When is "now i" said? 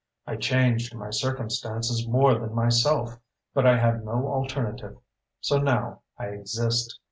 5.59-6.29